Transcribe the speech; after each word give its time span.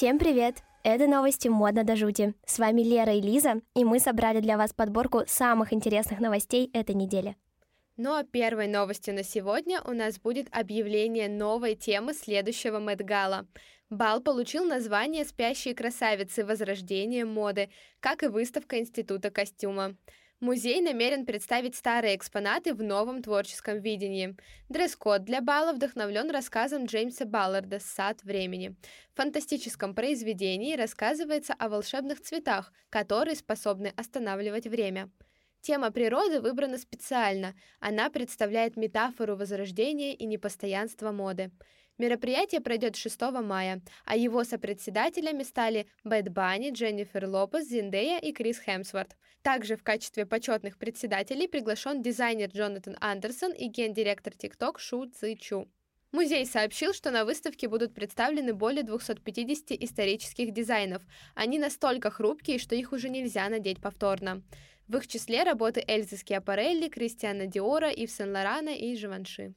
Всем 0.00 0.18
привет! 0.18 0.62
Это 0.82 1.06
новости 1.06 1.48
«Модно 1.48 1.84
до 1.84 1.94
жути». 1.94 2.32
С 2.46 2.58
вами 2.58 2.80
Лера 2.80 3.12
и 3.12 3.20
Лиза, 3.20 3.60
и 3.74 3.84
мы 3.84 3.98
собрали 3.98 4.40
для 4.40 4.56
вас 4.56 4.72
подборку 4.72 5.24
самых 5.26 5.74
интересных 5.74 6.20
новостей 6.20 6.70
этой 6.72 6.94
недели. 6.94 7.36
Ну 7.98 8.14
а 8.14 8.24
первой 8.24 8.66
новостью 8.66 9.12
на 9.12 9.22
сегодня 9.22 9.82
у 9.82 9.92
нас 9.92 10.18
будет 10.18 10.48
объявление 10.52 11.28
новой 11.28 11.74
темы 11.74 12.14
следующего 12.14 12.78
Мэтгала. 12.78 13.46
Бал 13.90 14.22
получил 14.22 14.64
название 14.64 15.26
«Спящие 15.26 15.74
красавицы. 15.74 16.46
Возрождение 16.46 17.26
моды», 17.26 17.68
как 18.00 18.22
и 18.22 18.28
выставка 18.28 18.78
Института 18.78 19.30
костюма. 19.30 19.96
Музей 20.40 20.80
намерен 20.80 21.26
представить 21.26 21.76
старые 21.76 22.16
экспонаты 22.16 22.72
в 22.72 22.82
новом 22.82 23.22
творческом 23.22 23.78
видении. 23.78 24.36
Дресс-код 24.70 25.24
для 25.24 25.42
бала 25.42 25.74
вдохновлен 25.74 26.30
рассказом 26.30 26.86
Джеймса 26.86 27.26
Балларда 27.26 27.78
«Сад 27.78 28.24
времени». 28.24 28.74
В 29.12 29.18
фантастическом 29.18 29.94
произведении 29.94 30.76
рассказывается 30.76 31.52
о 31.52 31.68
волшебных 31.68 32.22
цветах, 32.22 32.72
которые 32.88 33.36
способны 33.36 33.92
останавливать 33.96 34.66
время. 34.66 35.10
Тема 35.60 35.90
природы 35.90 36.40
выбрана 36.40 36.78
специально. 36.78 37.54
Она 37.78 38.08
представляет 38.08 38.78
метафору 38.78 39.36
возрождения 39.36 40.14
и 40.14 40.24
непостоянства 40.24 41.12
моды. 41.12 41.50
Мероприятие 42.00 42.62
пройдет 42.62 42.96
6 42.96 43.20
мая, 43.42 43.82
а 44.06 44.16
его 44.16 44.42
сопредседателями 44.42 45.42
стали 45.42 45.86
Бэт 46.02 46.30
Банни, 46.30 46.70
Дженнифер 46.70 47.26
Лопес, 47.26 47.68
Зиндея 47.68 48.18
и 48.18 48.32
Крис 48.32 48.58
Хемсворт. 48.58 49.18
Также 49.42 49.76
в 49.76 49.82
качестве 49.82 50.24
почетных 50.24 50.78
председателей 50.78 51.46
приглашен 51.46 52.00
дизайнер 52.00 52.48
Джонатан 52.48 52.96
Андерсон 53.02 53.52
и 53.52 53.66
гендиректор 53.66 54.32
TikTok 54.32 54.78
Шу 54.78 55.10
Ци 55.10 55.34
Чу. 55.34 55.68
Музей 56.10 56.46
сообщил, 56.46 56.94
что 56.94 57.10
на 57.10 57.26
выставке 57.26 57.68
будут 57.68 57.92
представлены 57.92 58.54
более 58.54 58.82
250 58.82 59.72
исторических 59.72 60.54
дизайнов. 60.54 61.02
Они 61.34 61.58
настолько 61.58 62.10
хрупкие, 62.10 62.58
что 62.58 62.74
их 62.74 62.92
уже 62.94 63.10
нельзя 63.10 63.46
надеть 63.50 63.82
повторно. 63.82 64.42
В 64.88 64.96
их 64.96 65.06
числе 65.06 65.42
работы 65.42 65.84
Эльзы 65.86 66.16
Скиапарелли, 66.16 66.88
Кристиана 66.88 67.44
Диора, 67.44 67.90
Ив 67.90 68.10
Сен-Лорана 68.10 68.74
и 68.74 68.96
Живанши. 68.96 69.52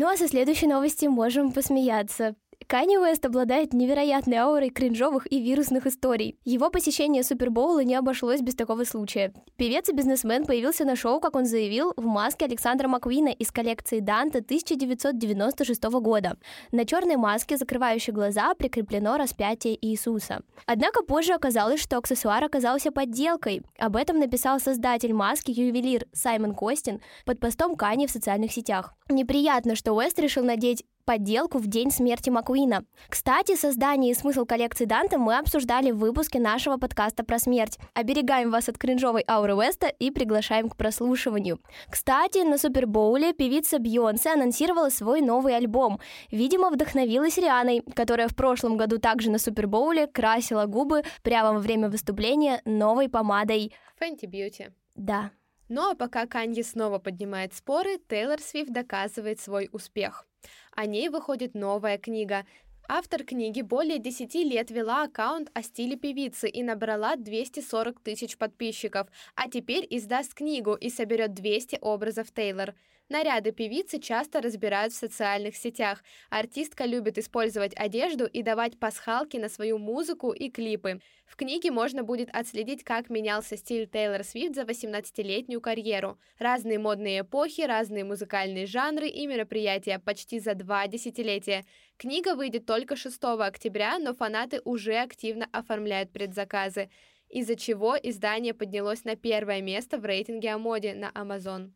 Ну 0.00 0.06
а 0.06 0.16
со 0.16 0.28
следующей 0.28 0.68
новости 0.68 1.06
можем 1.06 1.50
посмеяться. 1.50 2.36
Канни 2.70 2.98
Уэст 2.98 3.24
обладает 3.24 3.72
невероятной 3.72 4.36
аурой 4.36 4.68
кринжовых 4.68 5.26
и 5.32 5.40
вирусных 5.40 5.86
историй. 5.86 6.36
Его 6.44 6.68
посещение 6.68 7.22
Супербоула 7.22 7.82
не 7.82 7.94
обошлось 7.94 8.42
без 8.42 8.54
такого 8.56 8.84
случая. 8.84 9.32
Певец 9.56 9.88
и 9.88 9.94
бизнесмен 9.94 10.44
появился 10.44 10.84
на 10.84 10.94
шоу, 10.94 11.18
как 11.18 11.34
он 11.34 11.46
заявил, 11.46 11.94
в 11.96 12.04
маске 12.04 12.44
Александра 12.44 12.86
Маквина 12.86 13.30
из 13.30 13.50
коллекции 13.52 14.00
Данте 14.00 14.40
1996 14.40 15.82
года. 15.84 16.36
На 16.70 16.84
черной 16.84 17.16
маске, 17.16 17.56
закрывающей 17.56 18.12
глаза, 18.12 18.52
прикреплено 18.52 19.16
распятие 19.16 19.78
Иисуса. 19.86 20.42
Однако 20.66 21.02
позже 21.02 21.32
оказалось, 21.32 21.80
что 21.80 21.96
аксессуар 21.96 22.44
оказался 22.44 22.92
подделкой. 22.92 23.62
Об 23.78 23.96
этом 23.96 24.18
написал 24.18 24.60
создатель 24.60 25.14
маски 25.14 25.50
ювелир 25.52 26.04
Саймон 26.12 26.54
Костин 26.54 27.00
под 27.24 27.40
постом 27.40 27.76
Кани 27.76 28.06
в 28.06 28.10
социальных 28.10 28.52
сетях. 28.52 28.92
Неприятно, 29.08 29.74
что 29.74 29.94
Уэст 29.94 30.18
решил 30.18 30.44
надеть 30.44 30.84
подделку 31.08 31.56
в 31.56 31.66
день 31.66 31.90
смерти 31.90 32.28
Маккуина. 32.28 32.84
Кстати, 33.08 33.56
создание 33.56 34.10
и 34.10 34.14
смысл 34.14 34.44
коллекции 34.44 34.84
Данте 34.84 35.16
мы 35.16 35.38
обсуждали 35.38 35.90
в 35.90 35.96
выпуске 35.96 36.38
нашего 36.38 36.76
подкаста 36.76 37.24
про 37.24 37.38
смерть. 37.38 37.78
Оберегаем 37.94 38.50
вас 38.50 38.68
от 38.68 38.76
кринжовой 38.76 39.24
ауры 39.26 39.54
Уэста 39.54 39.86
и 39.86 40.10
приглашаем 40.10 40.68
к 40.68 40.76
прослушиванию. 40.76 41.60
Кстати, 41.88 42.44
на 42.44 42.58
Супербоуле 42.58 43.32
певица 43.32 43.78
Бьонсе 43.78 44.34
анонсировала 44.34 44.90
свой 44.90 45.22
новый 45.22 45.56
альбом. 45.56 45.98
Видимо, 46.30 46.68
вдохновилась 46.68 47.38
Рианой, 47.38 47.82
которая 47.94 48.28
в 48.28 48.36
прошлом 48.36 48.76
году 48.76 48.98
также 48.98 49.30
на 49.30 49.38
Супербоуле 49.38 50.08
красила 50.08 50.66
губы 50.66 51.04
прямо 51.22 51.54
во 51.54 51.58
время 51.58 51.88
выступления 51.88 52.60
новой 52.66 53.08
помадой 53.08 53.72
Fenty 53.98 54.26
Beauty. 54.30 54.72
Да. 54.94 55.30
Ну 55.70 55.90
а 55.90 55.94
пока 55.94 56.26
Канье 56.26 56.62
снова 56.62 56.98
поднимает 56.98 57.54
споры, 57.54 57.96
Тейлор 58.08 58.40
Свифт 58.40 58.70
доказывает 58.70 59.40
свой 59.40 59.70
успех. 59.72 60.27
О 60.72 60.86
ней 60.86 61.08
выходит 61.08 61.54
новая 61.54 61.98
книга. 61.98 62.46
Автор 62.88 63.24
книги 63.24 63.62
более 63.62 63.98
10 63.98 64.34
лет 64.36 64.70
вела 64.70 65.02
аккаунт 65.02 65.50
о 65.52 65.62
стиле 65.62 65.96
певицы 65.96 66.48
и 66.48 66.62
набрала 66.62 67.16
240 67.16 68.00
тысяч 68.00 68.38
подписчиков, 68.38 69.08
а 69.34 69.50
теперь 69.50 69.86
издаст 69.90 70.34
книгу 70.34 70.74
и 70.74 70.88
соберет 70.88 71.34
200 71.34 71.78
образов 71.80 72.32
Тейлор. 72.32 72.74
Наряды 73.08 73.52
певицы 73.52 73.98
часто 74.00 74.42
разбирают 74.42 74.92
в 74.92 74.96
социальных 74.96 75.56
сетях. 75.56 76.04
Артистка 76.28 76.84
любит 76.84 77.16
использовать 77.16 77.72
одежду 77.74 78.26
и 78.26 78.42
давать 78.42 78.78
пасхалки 78.78 79.38
на 79.38 79.48
свою 79.48 79.78
музыку 79.78 80.32
и 80.32 80.50
клипы. 80.50 81.00
В 81.24 81.36
книге 81.36 81.70
можно 81.70 82.02
будет 82.02 82.28
отследить, 82.34 82.84
как 82.84 83.08
менялся 83.08 83.56
стиль 83.56 83.88
Тейлор 83.88 84.24
Свифт 84.24 84.54
за 84.54 84.62
18-летнюю 84.62 85.62
карьеру. 85.62 86.18
Разные 86.38 86.78
модные 86.78 87.20
эпохи, 87.20 87.62
разные 87.62 88.04
музыкальные 88.04 88.66
жанры 88.66 89.08
и 89.08 89.26
мероприятия 89.26 89.98
почти 89.98 90.38
за 90.38 90.54
два 90.54 90.86
десятилетия. 90.86 91.64
Книга 91.96 92.34
выйдет 92.34 92.66
только 92.66 92.94
6 92.94 93.18
октября, 93.22 93.98
но 93.98 94.12
фанаты 94.12 94.60
уже 94.64 94.96
активно 94.96 95.48
оформляют 95.52 96.12
предзаказы 96.12 96.90
из-за 97.30 97.56
чего 97.56 97.94
издание 98.02 98.54
поднялось 98.54 99.04
на 99.04 99.14
первое 99.14 99.60
место 99.60 99.98
в 99.98 100.04
рейтинге 100.06 100.50
о 100.50 100.58
моде 100.58 100.94
на 100.94 101.10
Amazon. 101.10 101.72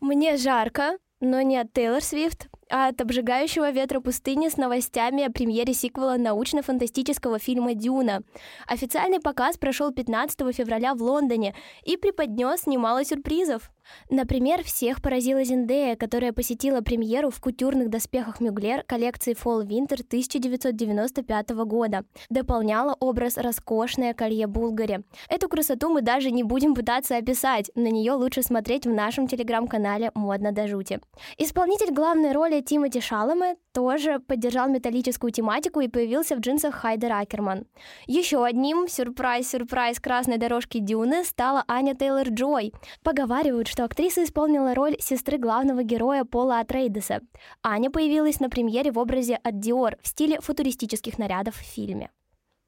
Мне 0.00 0.36
жарко, 0.36 0.98
но 1.20 1.40
не 1.42 1.56
от 1.56 1.72
Тейлор 1.72 2.02
Свифт, 2.02 2.48
а 2.70 2.88
от 2.88 3.00
обжигающего 3.00 3.70
ветра 3.70 4.00
пустыни 4.00 4.48
с 4.48 4.56
новостями 4.56 5.24
о 5.24 5.30
премьере 5.30 5.72
сиквела 5.72 6.16
научно-фантастического 6.16 7.38
фильма 7.38 7.74
«Дюна». 7.74 8.22
Официальный 8.66 9.20
показ 9.20 9.56
прошел 9.56 9.92
15 9.92 10.54
февраля 10.54 10.94
в 10.94 11.02
Лондоне 11.02 11.54
и 11.84 11.96
преподнес 11.96 12.66
немало 12.66 13.04
сюрпризов. 13.04 13.70
Например, 14.10 14.62
всех 14.62 15.02
поразила 15.02 15.44
Зиндея, 15.44 15.96
которая 15.96 16.32
посетила 16.32 16.80
премьеру 16.80 17.30
в 17.30 17.40
кутюрных 17.40 17.90
доспехах 17.90 18.40
Мюглер 18.40 18.82
коллекции 18.84 19.34
Fall 19.34 19.66
Winter 19.66 20.02
1995 20.02 21.50
года. 21.64 22.04
Дополняла 22.30 22.96
образ 23.00 23.36
роскошное 23.36 24.14
колье 24.14 24.46
Булгари. 24.46 25.04
Эту 25.28 25.48
красоту 25.48 25.88
мы 25.88 26.02
даже 26.02 26.30
не 26.30 26.42
будем 26.42 26.74
пытаться 26.74 27.16
описать, 27.16 27.70
на 27.74 27.88
нее 27.88 28.12
лучше 28.12 28.42
смотреть 28.42 28.86
в 28.86 28.90
нашем 28.90 29.26
телеграм-канале 29.26 30.10
«Модно 30.14 30.52
до 30.52 30.68
жути». 30.68 31.00
Исполнитель 31.38 31.92
главной 31.92 32.32
роли 32.32 32.60
Тимоти 32.60 33.00
Шаломе 33.00 33.56
тоже 33.72 34.20
поддержал 34.20 34.68
металлическую 34.68 35.30
тематику 35.30 35.80
и 35.80 35.88
появился 35.88 36.34
в 36.36 36.40
джинсах 36.40 36.74
Хайдер 36.74 37.12
Акерман. 37.12 37.66
Еще 38.06 38.42
одним 38.42 38.88
сюрприз-сюрприз 38.88 40.00
красной 40.00 40.38
дорожки 40.38 40.78
Дюны 40.78 41.24
стала 41.24 41.62
Аня 41.68 41.94
Тейлор-Джой. 41.94 42.72
Поговаривают, 43.02 43.68
что 43.76 43.84
актриса 43.84 44.24
исполнила 44.24 44.74
роль 44.74 44.96
сестры 45.00 45.36
главного 45.36 45.82
героя 45.82 46.24
Пола 46.24 46.60
Атрейдеса. 46.60 47.20
Аня 47.62 47.90
появилась 47.90 48.40
на 48.40 48.48
премьере 48.48 48.90
в 48.90 48.98
образе 48.98 49.34
от 49.34 49.60
Диор 49.60 49.98
в 50.00 50.08
стиле 50.08 50.40
футуристических 50.40 51.18
нарядов 51.18 51.56
в 51.56 51.74
фильме. 51.74 52.10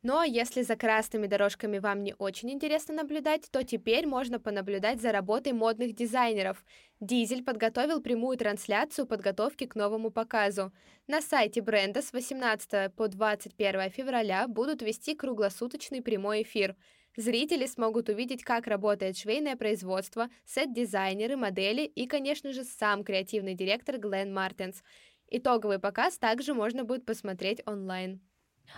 Но 0.03 0.23
если 0.23 0.61
за 0.61 0.77
красными 0.77 1.27
дорожками 1.27 1.79
вам 1.79 2.03
не 2.03 2.15
очень 2.19 2.51
интересно 2.51 2.93
наблюдать, 2.93 3.51
то 3.51 3.65
теперь 3.65 4.07
можно 4.07 4.39
понаблюдать 4.39 5.01
за 5.01 5.11
работой 5.11 5.55
модных 5.55 5.95
дизайнеров. 5.95 6.63
Дизель 7.01 7.43
подготовил 7.43 8.03
прямую 8.03 8.37
трансляцию 8.37 9.07
подготовки 9.07 9.65
к 9.65 9.77
новому 9.77 10.11
показу. 10.11 10.73
На 11.07 11.23
сайте 11.23 11.63
бренда 11.63 12.03
с 12.03 12.13
18 12.13 12.95
по 12.95 13.09
21 13.09 13.91
февраля 13.91 14.47
будут 14.47 14.83
вести 14.83 15.15
круглосуточный 15.15 16.03
прямой 16.03 16.43
эфир. 16.43 16.77
Зрители 17.19 17.67
смогут 17.67 18.09
увидеть, 18.09 18.45
как 18.45 18.69
работает 18.69 19.19
швейное 19.19 19.57
производство, 19.57 20.29
сет-дизайнеры, 20.47 21.37
модели 21.37 21.83
и, 21.83 22.07
конечно 22.07 22.53
же, 22.53 22.63
сам 22.63 23.03
креативный 23.03 23.55
директор 23.55 23.99
Глен 23.99 24.33
Мартинс. 24.33 24.85
Итоговый 25.29 25.81
показ 25.81 26.17
также 26.17 26.55
можно 26.55 26.85
будет 26.85 27.05
посмотреть 27.05 27.61
онлайн. 27.67 28.21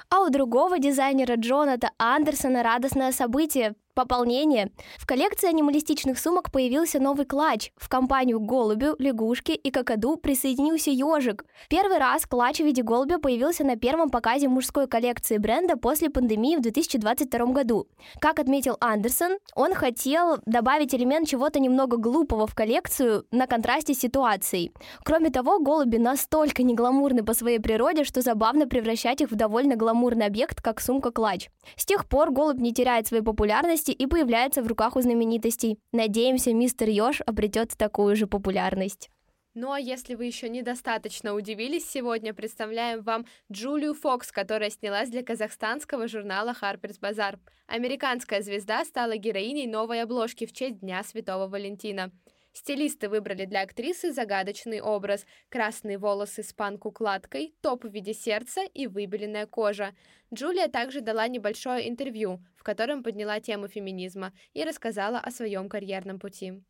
А 0.09 0.23
у 0.23 0.31
другого 0.31 0.79
дизайнера 0.79 1.37
Джоната 1.37 1.91
Андерсона 1.99 2.63
радостное 2.63 3.13
событие 3.13 3.75
Пополнение. 3.95 4.71
В 4.99 5.07
коллекции 5.07 5.49
анималистичных 5.49 6.19
сумок 6.19 6.53
появился 6.53 7.01
новый 7.01 7.27
клатч. 7.27 7.73
В 7.77 7.89
компанию 7.89 8.39
голубю, 8.39 8.95
лягушки 8.99 9.51
и 9.51 9.71
какаду 9.73 10.17
присоединился 10.17 10.91
ежик. 10.91 11.45
Первый 11.69 11.99
раз 11.99 12.25
клатч 12.25 12.59
в 12.59 12.65
виде 12.65 12.83
голубя 12.83 13.19
появился 13.19 13.65
на 13.65 13.77
первом 13.77 14.09
показе 14.09 14.49
мужской 14.49 14.87
коллекции 14.87 15.39
бренда 15.39 15.77
после 15.77 16.09
пандемии 16.09 16.57
в 16.57 16.61
2022 16.61 17.47
году. 17.47 17.89
Как 18.21 18.39
отметил 18.39 18.77
Андерсон, 18.81 19.39
он 19.57 19.75
хотел 19.75 20.39
добавить 20.47 20.95
элемент 20.95 21.29
чего-то 21.29 21.59
немного 21.59 21.97
глупого 21.97 22.47
в 22.47 22.55
коллекцию 22.55 23.27
на 23.33 23.49
контрасте 23.49 23.95
с 23.95 23.99
ситуацией. 23.99 24.73
Кроме 25.03 25.31
того, 25.31 25.59
голуби 25.59 25.97
настолько 25.97 26.63
не 26.63 26.75
гламурны 26.75 27.25
по 27.25 27.35
своей 27.35 27.59
природе, 27.59 28.05
что 28.05 28.23
забавно 28.23 28.69
превращать 28.69 29.21
их 29.21 29.33
в 29.33 29.35
довольно 29.35 29.75
гламурный 29.75 30.27
объект, 30.27 30.63
как 30.63 30.81
сумка-клатч. 30.81 31.49
С 31.77 31.85
тех 31.85 32.09
пор 32.09 32.31
голубь 32.31 32.61
не 32.61 32.73
теряет 32.73 33.09
своей 33.09 33.25
популярности 33.25 33.80
популярности 33.81 33.91
и 33.91 34.07
появляется 34.07 34.63
в 34.63 34.67
руках 34.67 34.97
у 34.97 35.01
знаменитостей. 35.01 35.79
Надеемся, 35.93 36.53
мистер 36.53 36.89
Ёж 36.89 37.23
обретет 37.27 37.77
такую 37.77 38.17
же 38.17 38.27
популярность. 38.27 39.11
Ну 39.55 39.73
а 39.73 39.81
если 39.81 40.15
вы 40.15 40.27
еще 40.27 40.49
недостаточно 40.49 41.35
удивились 41.35 41.91
сегодня, 41.91 42.33
представляем 42.33 43.03
вам 43.03 43.27
Джулию 43.51 43.95
Фокс, 43.95 44.31
которая 44.31 44.71
снялась 44.71 45.11
для 45.11 45.23
казахстанского 45.23 46.07
журнала 46.07 46.55
Harper's 46.61 47.01
Bazaar. 47.01 47.39
Американская 47.67 48.43
звезда 48.43 48.85
стала 48.85 49.17
героиней 49.17 49.67
новой 49.67 50.03
обложки 50.03 50.47
в 50.47 50.53
честь 50.53 50.81
Дня 50.81 51.03
Святого 51.03 51.49
Валентина. 51.49 52.13
Стилисты 52.53 53.09
выбрали 53.09 53.45
для 53.45 53.63
актрисы 53.63 54.13
загадочный 54.13 54.81
образ– 54.81 55.25
красные 55.49 55.99
волосы 55.99 56.43
с 56.43 56.53
панк-укладкой, 56.53 57.55
топ 57.61 57.85
в 57.85 57.93
виде 57.93 58.13
сердца 58.13 58.63
и 58.75 58.87
выбеленная 58.87 59.47
кожа. 59.47 59.95
Джулия 60.35 60.69
также 60.69 61.01
дала 61.01 61.29
небольшое 61.29 61.89
интервью, 61.89 62.45
в 62.57 62.63
котором 62.63 63.03
подняла 63.03 63.41
тему 63.41 63.69
феминизма 63.69 64.33
и 64.53 64.65
рассказала 64.65 65.19
о 65.19 65.31
своем 65.31 65.69
карьерном 65.69 66.19
пути. 66.19 66.63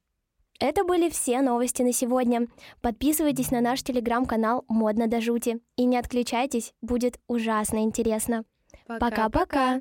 Это 0.61 0.85
были 0.85 1.09
все 1.09 1.41
новости 1.41 1.81
на 1.81 1.93
сегодня. 1.93 2.47
Подписывайтесь 2.83 3.51
на 3.51 3.63
наш 3.63 3.83
телеграм-канал 3.83 4.67
«Модно 4.69 5.07
до 5.07 5.23
жути». 5.23 5.61
И 5.77 5.87
не 5.87 5.97
отключайтесь, 5.97 6.75
будет 6.83 7.19
ужасно 7.27 7.79
интересно. 7.79 8.45
Пока-пока! 8.87 9.81